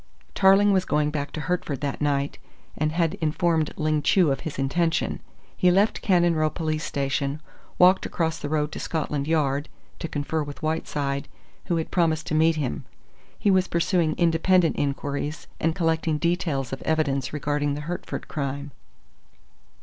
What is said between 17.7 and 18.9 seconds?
the Hertford crime.